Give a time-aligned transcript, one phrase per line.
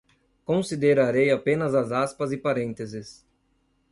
[0.43, 3.23] Considerarei apenas as aspas e parênteses